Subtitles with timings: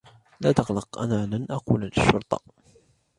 [0.41, 0.99] لا تقلق.
[0.99, 2.41] أنا لن أقول للشرطة.